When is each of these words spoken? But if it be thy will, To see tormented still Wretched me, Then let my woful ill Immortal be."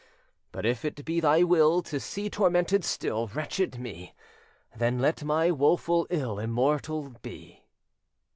But 0.51 0.65
if 0.65 0.83
it 0.83 1.05
be 1.05 1.19
thy 1.19 1.43
will, 1.43 1.83
To 1.83 1.99
see 1.99 2.27
tormented 2.27 2.83
still 2.83 3.27
Wretched 3.27 3.77
me, 3.77 4.15
Then 4.75 4.97
let 4.97 5.23
my 5.23 5.51
woful 5.51 6.07
ill 6.09 6.39
Immortal 6.39 7.09
be." 7.21 7.61